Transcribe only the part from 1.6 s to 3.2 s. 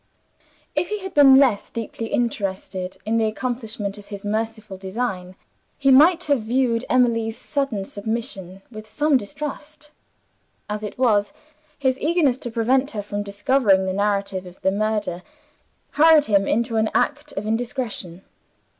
deeply interested in